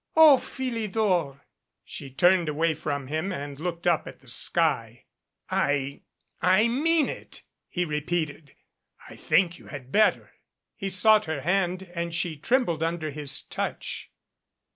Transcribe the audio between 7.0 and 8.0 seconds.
it," he